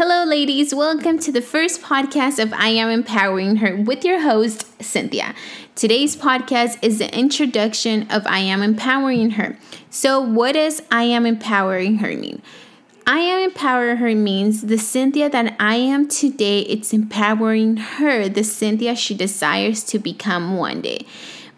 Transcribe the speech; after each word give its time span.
Hello, 0.00 0.22
ladies. 0.22 0.72
Welcome 0.72 1.18
to 1.18 1.32
the 1.32 1.42
first 1.42 1.82
podcast 1.82 2.40
of 2.40 2.52
I 2.52 2.68
Am 2.68 2.88
Empowering 2.88 3.56
Her 3.56 3.74
with 3.74 4.04
your 4.04 4.20
host, 4.20 4.64
Cynthia. 4.80 5.34
Today's 5.74 6.14
podcast 6.14 6.78
is 6.82 6.98
the 6.98 7.12
introduction 7.12 8.08
of 8.08 8.24
I 8.24 8.38
Am 8.38 8.62
Empowering 8.62 9.30
Her. 9.30 9.58
So, 9.90 10.20
what 10.20 10.52
does 10.52 10.80
I 10.92 11.02
Am 11.02 11.26
Empowering 11.26 11.96
Her 11.96 12.16
mean? 12.16 12.42
I 13.08 13.18
am 13.18 13.40
empowering 13.40 13.96
her 13.96 14.14
means 14.14 14.62
the 14.62 14.78
Cynthia 14.78 15.28
that 15.30 15.56
I 15.58 15.74
am 15.74 16.06
today, 16.06 16.60
it's 16.60 16.92
empowering 16.92 17.76
her, 17.78 18.28
the 18.28 18.44
Cynthia 18.44 18.94
she 18.94 19.16
desires 19.16 19.82
to 19.82 19.98
become 19.98 20.56
one 20.56 20.80
day. 20.80 21.06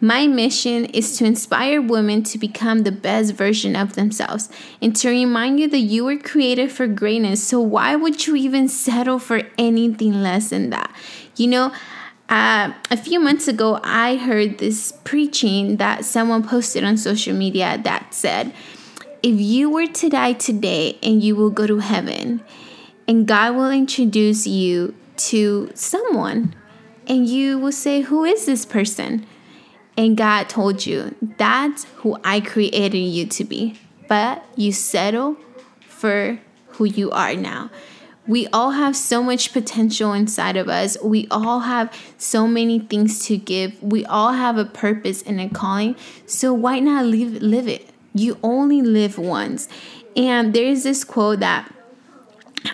My 0.01 0.27
mission 0.27 0.87
is 0.87 1.19
to 1.19 1.27
inspire 1.27 1.83
women 1.83 2.23
to 2.25 2.39
become 2.39 2.81
the 2.81 2.93
best 2.93 3.35
version 3.35 3.77
of 3.77 3.95
themselves 3.97 4.49
and 4.81 4.97
to 4.97 5.11
remind 5.11 5.61
you 5.61 5.69
that 5.69 5.81
you 5.81 6.07
were 6.07 6.17
created 6.17 6.73
for 6.73 6.87
greatness. 6.87 7.43
So, 7.43 7.61
why 7.61 7.97
would 7.97 8.27
you 8.27 8.35
even 8.35 8.67
settle 8.69 9.19
for 9.19 9.43
anything 9.59 10.23
less 10.23 10.51
than 10.51 10.71
that? 10.71 10.91
You 11.37 11.49
know, 11.49 11.73
uh, 12.31 12.73
a 12.91 12.97
few 12.97 13.21
months 13.21 13.47
ago, 13.47 13.79
I 13.83 14.17
heard 14.17 14.59
this 14.59 14.93
preaching 15.05 15.77
that 15.77 16.07
someone 16.07 16.45
posted 16.45 16.83
on 16.83 16.97
social 16.97 17.35
media 17.35 17.79
that 17.85 18.15
said, 18.15 18.55
if 19.23 19.39
you 19.39 19.69
were 19.69 19.87
to 19.87 20.09
die 20.09 20.33
today 20.33 20.99
and 21.03 21.23
you 21.23 21.37
will 21.37 21.51
go 21.51 21.67
to 21.67 21.81
heaven, 21.81 22.43
and 23.07 23.27
God 23.27 23.55
will 23.55 23.71
introduce 23.71 24.47
you 24.47 24.95
to 25.17 25.71
someone, 25.75 26.55
and 27.07 27.29
you 27.29 27.59
will 27.59 27.73
say, 27.73 28.01
Who 28.01 28.25
is 28.25 28.47
this 28.47 28.65
person? 28.65 29.27
And 30.01 30.17
God 30.17 30.49
told 30.49 30.87
you, 30.87 31.15
That's 31.37 31.85
who 31.97 32.17
I 32.25 32.41
created 32.41 32.97
you 32.97 33.27
to 33.27 33.45
be. 33.45 33.79
But 34.09 34.43
you 34.57 34.73
settle 34.73 35.37
for 35.83 36.41
who 36.69 36.87
you 36.87 37.11
are 37.11 37.35
now. 37.35 37.71
We 38.27 38.47
all 38.47 38.71
have 38.71 38.97
so 38.97 39.23
much 39.23 39.53
potential 39.53 40.15
inside 40.15 40.57
of 40.57 40.71
us. 40.71 40.97
We 41.03 41.29
all 41.31 41.61
have 41.61 41.95
so 42.17 42.49
many 42.49 42.79
things 42.79 43.27
to 43.27 43.37
give. 43.37 43.83
We 43.83 44.07
all 44.07 44.33
have 44.33 44.57
a 44.57 44.65
purpose 44.65 45.21
and 45.21 45.39
a 45.39 45.51
calling. 45.51 45.97
So 46.25 46.55
why 46.55 46.79
not 46.79 47.05
live 47.05 47.43
live 47.43 47.69
it? 47.69 47.91
You 48.15 48.39
only 48.43 48.81
live 48.81 49.19
once. 49.19 49.69
And 50.17 50.55
there's 50.55 50.83
this 50.83 51.05
quote 51.05 51.41
that 51.41 51.71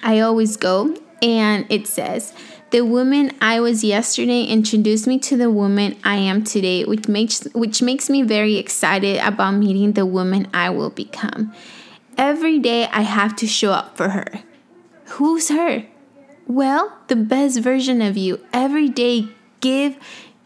I 0.00 0.20
always 0.20 0.56
go, 0.56 0.96
and 1.22 1.66
it 1.70 1.86
says, 1.86 2.32
The 2.70 2.82
woman 2.82 3.32
I 3.40 3.60
was 3.60 3.84
yesterday 3.84 4.44
introduced 4.44 5.06
me 5.06 5.18
to 5.20 5.36
the 5.36 5.50
woman 5.50 5.96
I 6.04 6.16
am 6.16 6.44
today, 6.44 6.84
which 6.84 7.08
makes 7.08 7.44
which 7.54 7.82
makes 7.82 8.10
me 8.10 8.22
very 8.22 8.56
excited 8.56 9.18
about 9.18 9.52
meeting 9.52 9.92
the 9.92 10.06
woman 10.06 10.48
I 10.52 10.70
will 10.70 10.90
become. 10.90 11.54
Every 12.18 12.58
day 12.58 12.86
I 12.86 13.02
have 13.02 13.36
to 13.36 13.46
show 13.46 13.72
up 13.72 13.96
for 13.96 14.10
her. 14.10 14.42
Who's 15.16 15.48
her? 15.50 15.86
Well, 16.46 16.96
the 17.08 17.16
best 17.16 17.60
version 17.60 18.00
of 18.00 18.16
you. 18.16 18.44
Every 18.52 18.88
day 18.88 19.28
give 19.60 19.96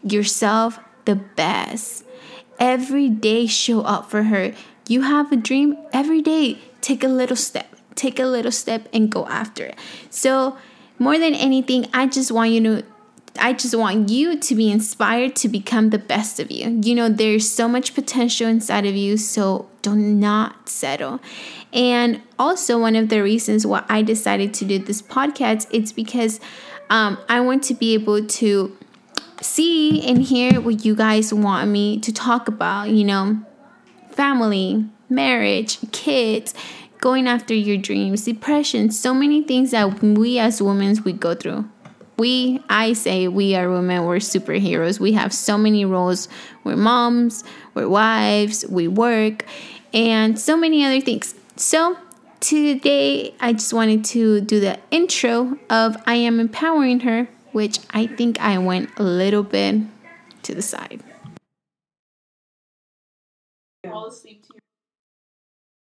yourself 0.03 0.79
the 1.05 1.15
best. 1.15 2.05
Every 2.59 3.09
day 3.09 3.47
show 3.47 3.81
up 3.81 4.09
for 4.09 4.23
her. 4.23 4.53
You 4.87 5.01
have 5.03 5.31
a 5.31 5.35
dream 5.35 5.77
every 5.93 6.21
day, 6.21 6.59
take 6.81 7.03
a 7.03 7.07
little 7.07 7.35
step, 7.35 7.75
take 7.95 8.19
a 8.19 8.25
little 8.25 8.51
step 8.51 8.87
and 8.93 9.11
go 9.11 9.25
after 9.27 9.65
it. 9.65 9.77
So, 10.09 10.57
more 10.99 11.17
than 11.17 11.33
anything, 11.33 11.87
I 11.93 12.05
just 12.07 12.31
want 12.31 12.51
you 12.51 12.61
to 12.63 12.85
I 13.39 13.53
just 13.53 13.75
want 13.75 14.09
you 14.09 14.37
to 14.37 14.55
be 14.55 14.69
inspired 14.69 15.35
to 15.37 15.47
become 15.47 15.89
the 15.89 15.97
best 15.97 16.39
of 16.39 16.51
you. 16.51 16.81
You 16.83 16.95
know, 16.95 17.09
there's 17.09 17.49
so 17.49 17.67
much 17.67 17.95
potential 17.95 18.47
inside 18.47 18.85
of 18.85 18.95
you, 18.95 19.17
so 19.17 19.69
do 19.81 19.95
not 19.95 20.67
settle. 20.67 21.21
And 21.71 22.21
also, 22.37 22.77
one 22.79 22.95
of 22.95 23.09
the 23.09 23.23
reasons 23.23 23.65
why 23.65 23.85
I 23.87 24.01
decided 24.01 24.53
to 24.55 24.65
do 24.65 24.79
this 24.79 25.01
podcast, 25.01 25.67
it's 25.71 25.91
because 25.91 26.39
um, 26.89 27.17
I 27.29 27.39
want 27.39 27.63
to 27.65 27.73
be 27.73 27.93
able 27.93 28.25
to 28.25 28.77
see 29.41 30.05
and 30.07 30.21
hear 30.21 30.59
what 30.59 30.83
you 30.83 30.95
guys 30.95 31.33
want 31.33 31.69
me 31.69 31.99
to 31.99 32.11
talk 32.11 32.49
about. 32.49 32.89
You 32.89 33.05
know, 33.05 33.39
family, 34.11 34.85
marriage, 35.09 35.79
kids, 35.93 36.53
going 37.01 37.27
after 37.27 37.53
your 37.53 37.77
dreams, 37.77 38.23
depression, 38.23 38.91
so 38.91 39.13
many 39.13 39.43
things 39.43 39.71
that 39.71 40.01
we 40.01 40.39
as 40.39 40.61
women 40.61 40.95
we 41.03 41.11
go 41.11 41.33
through. 41.35 41.67
We, 42.17 42.63
I 42.69 42.93
say 42.93 43.27
we 43.27 43.55
are 43.55 43.69
women, 43.69 44.05
we're 44.05 44.17
superheroes. 44.17 44.99
We 44.99 45.13
have 45.13 45.33
so 45.33 45.57
many 45.57 45.83
roles. 45.83 46.29
We're 46.63 46.77
moms, 46.77 47.43
we're 47.73 47.89
wives, 47.89 48.63
we 48.69 48.87
work, 48.87 49.45
and 49.91 50.39
so 50.39 50.55
many 50.55 50.85
other 50.85 51.01
things. 51.01 51.33
So, 51.55 51.97
today 52.39 53.33
I 53.39 53.53
just 53.53 53.73
wanted 53.73 54.05
to 54.05 54.39
do 54.41 54.59
the 54.59 54.79
intro 54.91 55.57
of 55.71 55.97
I 56.05 56.15
Am 56.15 56.39
Empowering 56.39 57.01
Her, 57.01 57.27
which 57.51 57.79
I 57.89 58.05
think 58.05 58.39
I 58.39 58.59
went 58.59 58.91
a 58.97 59.03
little 59.03 59.43
bit 59.43 59.81
to 60.43 60.53
the 60.53 60.61
side. 60.61 61.01
Fall 63.83 64.07
asleep 64.07 64.45